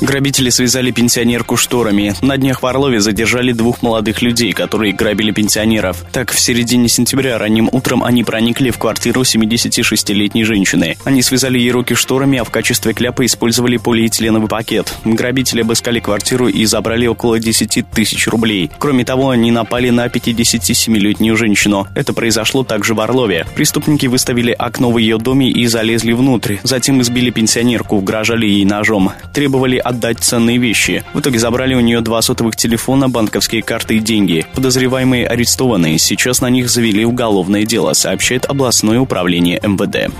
[0.00, 2.14] Грабители связали пенсионерку шторами.
[2.22, 6.04] На днях в Орлове задержали двух молодых людей, которые грабили пенсионеров.
[6.12, 10.96] Так, в середине сентября ранним утром они проникли в квартиру 76-летней женщины.
[11.04, 14.92] Они связали ей руки шторами, а в качестве кляпа использовали полиэтиленовый пакет.
[15.04, 18.70] Грабители обыскали квартиру и забрали около 10 тысяч рублей.
[18.78, 21.86] Кроме того, они напали на 57-летнюю женщину.
[21.94, 23.46] Это произошло также в Орлове.
[23.54, 26.56] Преступники выставили окно в ее доме и залезли внутрь.
[26.62, 29.12] Затем избили пенсионерку, угрожали ей ножом.
[29.32, 31.04] Требовали отдать ценные вещи.
[31.14, 34.46] В итоге забрали у нее два сотовых телефона, банковские карты и деньги.
[34.54, 35.98] Подозреваемые арестованы.
[35.98, 40.12] Сейчас на них завели уголовное дело, сообщает областное управление МВД.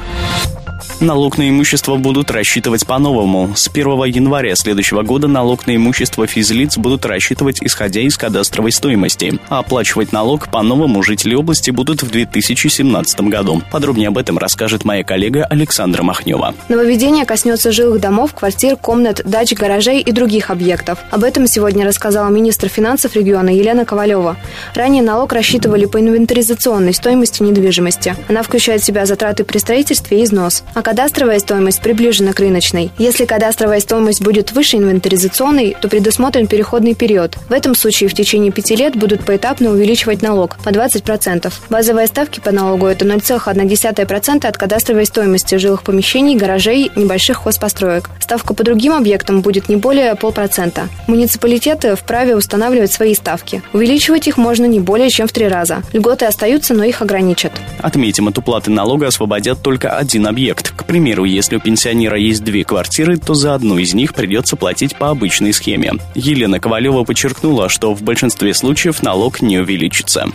[1.01, 3.53] Налог на имущество будут рассчитывать по-новому.
[3.57, 9.39] С 1 января следующего года налог на имущество физлиц будут рассчитывать исходя из кадастровой стоимости.
[9.48, 13.62] А оплачивать налог по-новому жители области будут в 2017 году.
[13.70, 16.55] Подробнее об этом расскажет моя коллега Александра Махнева.
[16.69, 20.98] Нововведение коснется жилых домов, квартир, комнат, дач, гаражей и других объектов.
[21.11, 24.37] Об этом сегодня рассказала министр финансов региона Елена Ковалева.
[24.75, 28.17] Ранее налог рассчитывали по инвентаризационной стоимости недвижимости.
[28.29, 32.91] Она включает в себя затраты при строительстве и износ а кадастровая стоимость приближена к рыночной.
[32.98, 37.36] Если кадастровая стоимость будет выше инвентаризационной, то предусмотрен переходный период.
[37.48, 41.52] В этом случае в течение пяти лет будут поэтапно увеличивать налог по 20%.
[41.68, 48.11] Базовые ставки по налогу– это 0,1% от кадастровой стоимости жилых помещений, гаражей, небольших хозпостроек.
[48.18, 50.88] Ставка по другим объектам будет не более полпроцента.
[51.06, 53.62] Муниципалитеты вправе устанавливать свои ставки.
[53.72, 55.84] Увеличивать их можно не более чем в три раза.
[55.92, 57.52] Льготы остаются, но их ограничат.
[57.78, 60.74] Отметим, от уплаты налога освободят только один объект.
[60.81, 64.97] К примеру, если у пенсионера есть две квартиры, то за одну из них придется платить
[64.97, 65.92] по обычной схеме.
[66.14, 70.28] Елена Ковалева подчеркнула, что в большинстве случаев налог не увеличится.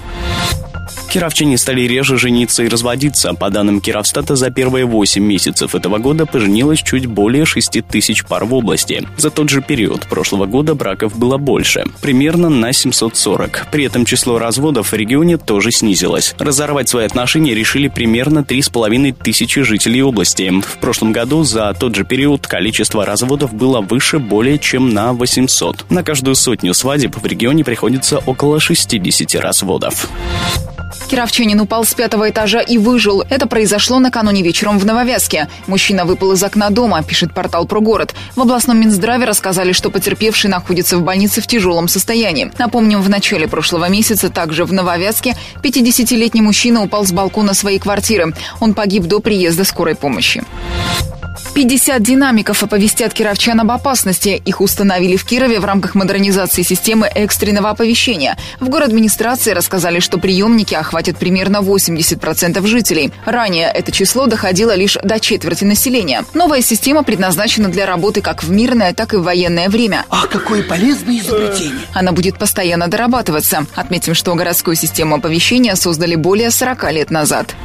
[1.16, 3.34] Кировчане стали реже жениться и разводиться.
[3.34, 8.44] По данным Кировстата, за первые 8 месяцев этого года поженилось чуть более 6 тысяч пар
[8.44, 9.08] в области.
[9.18, 13.68] За тот же период прошлого года браков было больше, примерно на 740.
[13.72, 16.36] При этом число разводов в регионе тоже снизилось.
[16.38, 20.52] Разорвать свои отношения решили примерно 3,5 тысячи жителей области.
[20.62, 25.90] В прошлом году за тот же период количество разводов было выше более чем на 800.
[25.90, 30.10] На каждую сотню свадеб в регионе приходится около 60 разводов.
[31.10, 33.24] Кировчанин упал с пятого этажа и выжил.
[33.30, 35.48] Это произошло накануне вечером в Нововязке.
[35.68, 38.16] Мужчина выпал из окна дома, пишет портал про город.
[38.36, 42.52] В областном Минздраве рассказали, что потерпевший находится в больнице в тяжелом состоянии.
[42.58, 48.34] Напомним, в начале прошлого месяца также в Нововязке 50-летний мужчина упал с балкона своей квартиры.
[48.60, 50.44] Он погиб до приезда скорой помощи.
[51.56, 54.42] 50 динамиков оповестят кировчан об опасности.
[54.44, 58.38] Их установили в Кирове в рамках модернизации системы экстренного оповещения.
[58.60, 63.14] В город администрации рассказали, что приемники охватят примерно 80% жителей.
[63.24, 66.26] Ранее это число доходило лишь до четверти населения.
[66.34, 70.04] Новая система предназначена для работы как в мирное, так и в военное время.
[70.10, 71.86] Ах, какое полезное изобретение!
[71.94, 73.66] Она будет постоянно дорабатываться.
[73.76, 77.56] Отметим, что городскую систему оповещения создали более 40 лет назад.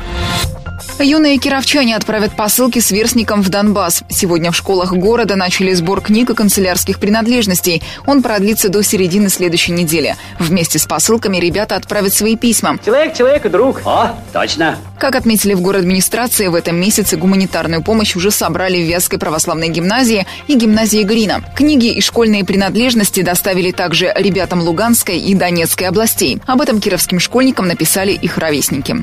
[1.03, 4.03] Юные кировчане отправят посылки сверстникам в Донбасс.
[4.11, 7.83] Сегодня в школах города начали сбор книг и канцелярских принадлежностей.
[8.07, 10.17] Он продлится до середины следующей недели.
[10.39, 12.79] Вместе с посылками ребята отправят свои письма.
[12.85, 13.81] Человек, человек и друг.
[13.87, 14.77] О, точно.
[14.99, 19.71] Как отметили в город администрации, в этом месяце гуманитарную помощь уже собрали в Вятской православной
[19.71, 21.43] гимназии и гимназии Грина.
[21.57, 26.43] Книги и школьные принадлежности доставили также ребятам Луганской и Донецкой областей.
[26.47, 29.03] Об этом кировским школьникам написали их ровесники.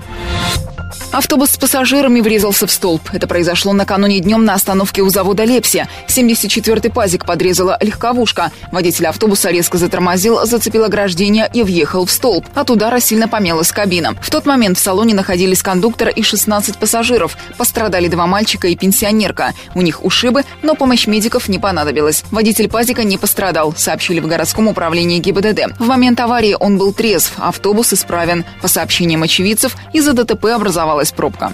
[1.12, 3.02] Автобус с пассажирами врезался в столб.
[3.14, 5.88] Это произошло накануне днем на остановке у завода «Лепсия».
[6.08, 8.52] 74-й пазик подрезала легковушка.
[8.72, 12.46] Водитель автобуса резко затормозил, зацепил ограждение и въехал в столб.
[12.54, 14.16] От удара сильно помялась кабина.
[14.22, 17.38] В тот момент в салоне находились кондуктор и 16 пассажиров.
[17.58, 19.54] Пострадали два мальчика и пенсионерка.
[19.76, 22.24] У них ушибы, но помощь медиков не понадобилась.
[22.32, 25.80] Водитель пазика не пострадал, сообщили в городском управлении ГИБДД.
[25.80, 28.46] В момент аварии он был трезв, автобус исправен.
[28.62, 30.46] По сообщениям очевидцев, из-за ДТП
[30.88, 31.54] образовалась пробка.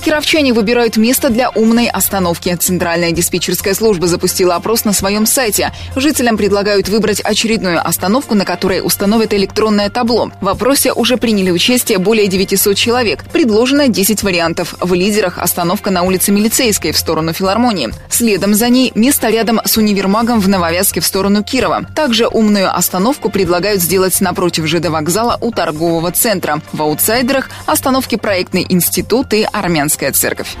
[0.00, 2.56] Кировчане выбирают место для умной остановки.
[2.58, 5.72] Центральная диспетчерская служба запустила опрос на своем сайте.
[5.94, 10.32] Жителям предлагают выбрать очередную остановку, на которой установят электронное табло.
[10.40, 13.24] В опросе уже приняли участие более 900 человек.
[13.30, 14.74] Предложено 10 вариантов.
[14.80, 17.90] В лидерах остановка на улице Милицейской в сторону филармонии.
[18.08, 21.84] Следом за ней место рядом с универмагом в Нововязке в сторону Кирова.
[21.94, 26.62] Также умную остановку предлагают сделать напротив ЖД вокзала у торгового центра.
[26.72, 30.56] В аутсайдерах остановки проектный институт и армянский Лютеранская церковь.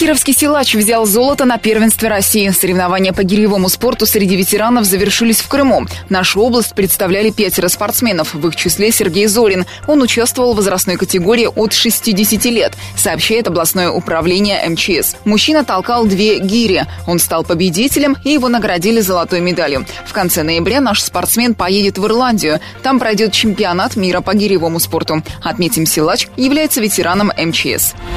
[0.00, 2.48] Кировский силач взял золото на первенстве России.
[2.48, 5.86] Соревнования по гиревому спорту среди ветеранов завершились в Крыму.
[6.08, 9.66] Нашу область представляли пятеро спортсменов, в их числе Сергей Зорин.
[9.86, 15.16] Он участвовал в возрастной категории от 60 лет, сообщает областное управление МЧС.
[15.26, 16.86] Мужчина толкал две гири.
[17.06, 19.84] Он стал победителем, и его наградили золотой медалью.
[20.06, 22.60] В конце ноября наш спортсмен поедет в Ирландию.
[22.82, 25.22] Там пройдет чемпионат мира по гиревому спорту.
[25.42, 27.94] Отметим, силач является ветераном МЧС.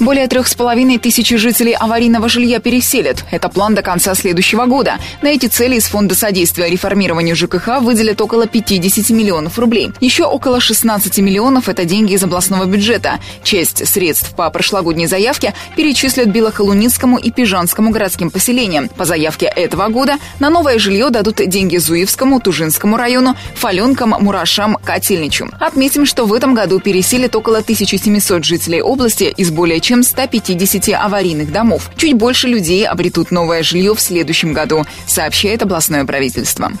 [0.00, 3.24] Более трех с половиной тысяч жителей аварийного жилья переселят.
[3.30, 4.98] Это план до конца следующего года.
[5.20, 9.92] На эти цели из Фонда содействия реформированию ЖКХ выделят около 50 миллионов рублей.
[10.00, 13.20] Еще около 16 миллионов– это деньги из областного бюджета.
[13.44, 18.88] Часть средств по прошлогодней заявке перечислят Белохолуницкому и Пижанскому городским поселениям.
[18.88, 25.48] По заявке этого года на новое жилье дадут деньги Зуевскому, Тужинскому району, Фаленкам, Мурашам, Котельничу.
[25.60, 31.52] Отметим, что в этом году переселят около 1700 жителей области из более чем 150 аварийных
[31.52, 31.90] домов.
[31.96, 36.72] Чуть больше людей обретут новое жилье в следующем году, сообщает областное правительство.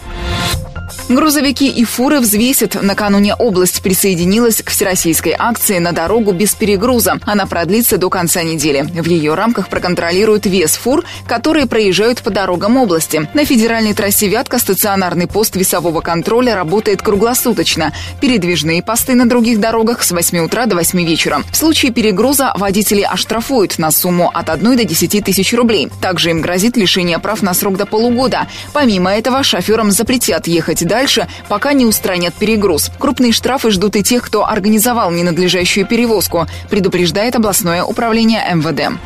[1.12, 2.82] Грузовики и фуры взвесят.
[2.82, 7.18] Накануне область присоединилась к всероссийской акции «На дорогу без перегруза».
[7.26, 8.80] Она продлится до конца недели.
[8.80, 13.28] В ее рамках проконтролируют вес фур, которые проезжают по дорогам области.
[13.34, 17.92] На федеральной трассе «Вятка» стационарный пост весового контроля работает круглосуточно.
[18.22, 21.42] Передвижные посты на других дорогах с 8 утра до 8 вечера.
[21.52, 25.90] В случае перегруза водители оштрафуют на сумму от 1 до 10 тысяч рублей.
[26.00, 28.48] Также им грозит лишение прав на срок до полугода.
[28.72, 31.01] Помимо этого, шоферам запретят ехать дальше,
[31.48, 32.90] пока не устранят перегруз.
[32.98, 38.98] Крупные штрафы ждут и тех, кто организовал ненадлежащую перевозку, предупреждает областное управление МВД.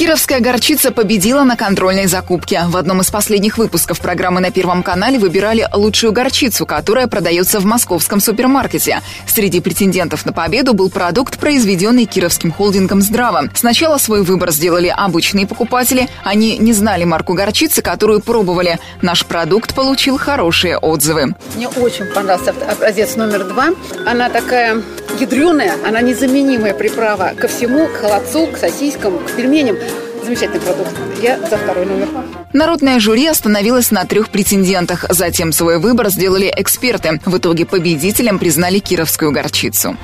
[0.00, 2.62] Кировская горчица победила на контрольной закупке.
[2.68, 7.66] В одном из последних выпусков программы на Первом канале выбирали лучшую горчицу, которая продается в
[7.66, 9.02] московском супермаркете.
[9.26, 13.50] Среди претендентов на победу был продукт, произведенный кировским холдингом «Здраво».
[13.52, 16.08] Сначала свой выбор сделали обычные покупатели.
[16.24, 18.78] Они не знали марку горчицы, которую пробовали.
[19.02, 21.34] Наш продукт получил хорошие отзывы.
[21.56, 23.68] Мне очень понравился образец номер два.
[24.06, 24.82] Она такая
[25.18, 29.76] ядреная, она незаменимая приправа ко всему, к холодцу, к сосискам, к пельменям.
[30.22, 30.92] Замечательный продукт.
[31.22, 32.08] Я за второй номер.
[32.52, 35.04] Народное жюри остановилось на трех претендентах.
[35.08, 37.20] Затем свой выбор сделали эксперты.
[37.24, 39.96] В итоге победителем признали кировскую горчицу.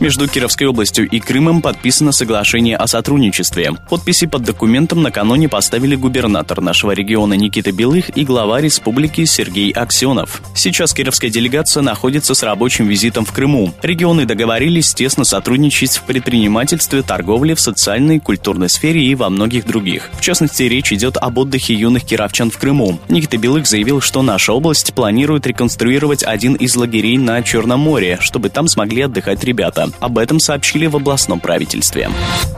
[0.00, 3.72] Между Кировской областью и Крымом подписано соглашение о сотрудничестве.
[3.90, 10.42] Подписи под документом накануне поставили губернатор нашего региона Никита Белых и глава республики Сергей Аксенов.
[10.56, 13.74] Сейчас кировская делегация находится с рабочим визитом в Крыму.
[13.82, 19.66] Регионы договорились тесно сотрудничать в предпринимательстве, торговле, в социальной и культурной сфере и во многих
[19.66, 20.10] других.
[20.14, 22.98] В частности, речь идет об отдыхе юных кировчан в Крыму.
[23.08, 28.48] Никита Белых заявил, что наша область планирует реконструировать один из лагерей на Черном море, чтобы
[28.48, 29.90] там смогли отдыхать ребята.
[30.00, 32.10] Об этом сообщили в областном правительстве.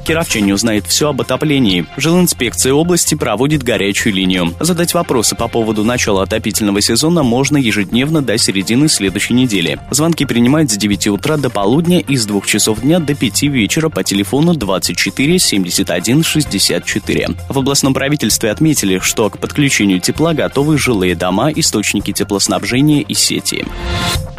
[0.06, 1.86] Кировчане узнает все об отоплении.
[1.96, 4.54] Жилинспекция области проводит горячую линию.
[4.60, 9.78] Задать вопросы по поводу начала отопительного сезона можно ежедневно до середины следующей недели.
[9.90, 13.88] Звонки принимают с 9 утра до полудня и с 2 часов дня до 5 вечера
[13.88, 17.28] по телефону 24 71 64.
[17.48, 23.14] В областном правительстве отметили, что что к подключению тепла готовы жилые дома, источники теплоснабжения и
[23.14, 23.64] сети.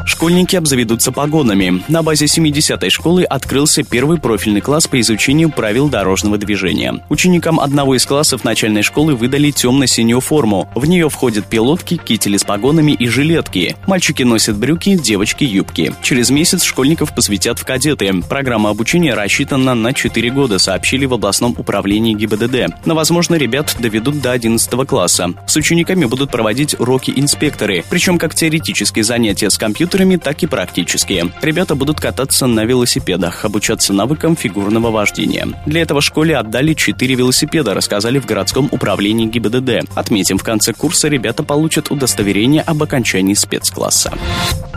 [0.05, 1.83] Школьники обзаведутся погонами.
[1.87, 7.03] На базе 70-й школы открылся первый профильный класс по изучению правил дорожного движения.
[7.09, 10.69] Ученикам одного из классов начальной школы выдали темно-синюю форму.
[10.75, 13.75] В нее входят пилотки, кители с погонами и жилетки.
[13.87, 15.91] Мальчики носят брюки, девочки– юбки.
[16.03, 18.13] Через месяц школьников посвятят в кадеты.
[18.29, 22.85] Программа обучения рассчитана на 4 года, сообщили в областном управлении ГИБДД.
[22.85, 25.33] Но, возможно, ребят доведут до 11 класса.
[25.47, 31.31] С учениками будут проводить уроки-инспекторы, причем как теоретические занятия с компьютером, компьютерами, так и практические.
[31.41, 35.47] Ребята будут кататься на велосипедах, обучаться навыкам фигурного вождения.
[35.65, 39.89] Для этого школе отдали 4 велосипеда, рассказали в городском управлении ГИБДД.
[39.95, 44.13] Отметим, в конце курса ребята получат удостоверение об окончании спецкласса.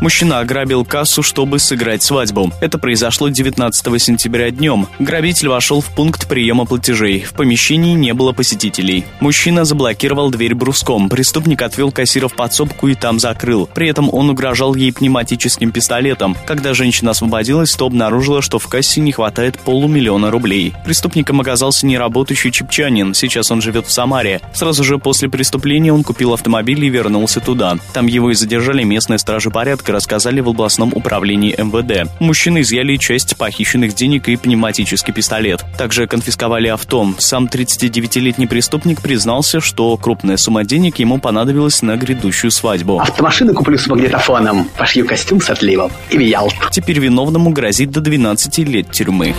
[0.00, 2.52] Мужчина ограбил кассу, чтобы сыграть свадьбу.
[2.60, 4.87] Это произошло 19 сентября днем.
[5.00, 7.25] Грабитель вошел в пункт приема платежей.
[7.25, 9.04] В помещении не было посетителей.
[9.20, 11.08] Мужчина заблокировал дверь бруском.
[11.08, 13.68] Преступник отвел кассира в подсобку и там закрыл.
[13.75, 16.36] При этом он угрожал ей пневматическим пневматическим пистолетом.
[16.46, 20.74] Когда женщина освободилась, то обнаружила, что в кассе не хватает полумиллиона рублей.
[20.84, 23.14] Преступником оказался неработающий чепчанин.
[23.14, 24.42] Сейчас он живет в Самаре.
[24.52, 27.76] Сразу же после преступления он купил автомобиль и вернулся туда.
[27.94, 32.10] Там его и задержали местные стражи порядка, рассказали в областном управлении МВД.
[32.20, 35.64] Мужчины изъяли часть похищенных денег и пневматический пистолет.
[35.78, 37.14] Также конфисковали авто.
[37.18, 43.00] Сам 39-летний преступник признался, что крупная сумма денег ему понадобилась на грядущую свадьбу.
[43.00, 44.68] Автомашины куплю с магнитофоном.
[44.76, 46.57] Пошли Пошью костюм с отливом и в Ялту.
[46.73, 49.33] Теперь виновному грозит до 12 лет тюрьмы.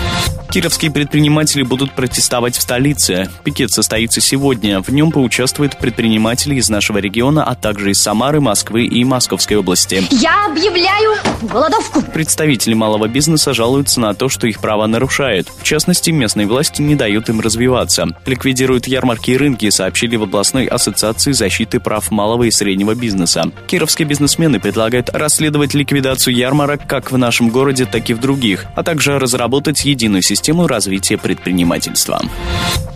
[0.51, 3.29] Кировские предприниматели будут протестовать в столице.
[3.43, 4.81] Пикет состоится сегодня.
[4.81, 10.01] В нем поучаствуют предприниматели из нашего региона, а также из Самары, Москвы и Московской области.
[10.09, 12.01] Я объявляю голодовку.
[12.01, 15.49] Представители малого бизнеса жалуются на то, что их права нарушают.
[15.59, 18.07] В частности, местные власти не дают им развиваться.
[18.25, 23.51] Ликвидируют ярмарки и рынки, сообщили в областной ассоциации защиты прав малого и среднего бизнеса.
[23.67, 28.83] Кировские бизнесмены предлагают расследовать ликвидацию ярмарок как в нашем городе, так и в других, а
[28.83, 32.21] также разработать единую систему развития предпринимательства.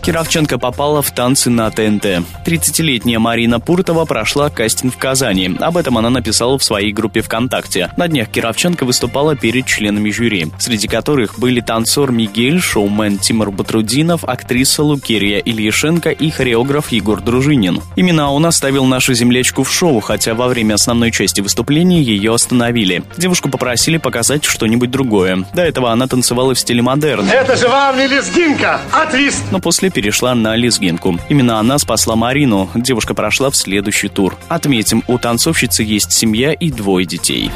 [0.04, 2.04] Кировченко попала в танцы на ТНТ.
[2.44, 5.56] 30-летняя Марина Пуртова прошла кастинг в Казани.
[5.60, 7.90] Об этом она написала в своей группе ВКонтакте.
[7.96, 14.24] На днях Кировченко выступала перед членами жюри, среди которых были танцор Мигель, шоумен Тимур Батрудинов,
[14.24, 17.80] актриса Лукерия Ильяшенко и хореограф Егор Дружинин.
[17.96, 23.02] Именно он оставил нашу землячку в шоу, хотя во время основной части выступления ее остановили.
[23.16, 25.46] Девушку попросили показать что-нибудь другое.
[25.54, 27.26] До этого она танцевала в стиле модерн.
[27.26, 29.42] Это же вам не лезгинка, а твист!
[29.50, 31.18] Но после перешла на лезгинку.
[31.30, 32.68] Именно она спасла Марину.
[32.74, 34.36] Девушка прошла в следующий тур.
[34.48, 37.50] Отметим, у танцовщицы есть семья и двое детей.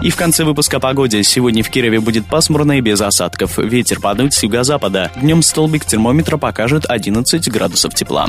[0.00, 1.22] И в конце выпуска о погоде.
[1.24, 3.58] Сегодня в Кирове будет пасмурно и без осадков.
[3.58, 5.10] Ветер подует с юго-запада.
[5.16, 8.28] Днем столбик термометра покажет 11 градусов тепла.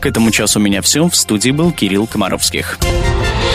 [0.00, 1.08] К этому часу у меня все.
[1.08, 2.78] В студии был Кирилл Комаровских.